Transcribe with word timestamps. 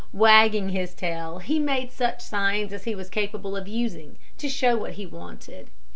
Wagging 0.13 0.69
his 0.69 0.95
tail, 0.95 1.37
he 1.37 1.59
made 1.59 1.91
such 1.91 2.21
signs 2.23 2.73
as 2.73 2.85
he 2.85 2.95
was 2.95 3.07
capable 3.07 3.55
of 3.55 3.67
using, 3.67 4.17
to 4.39 4.49
show 4.49 4.75
what 4.75 4.93
he 4.93 5.05
wanted. 5.05 5.69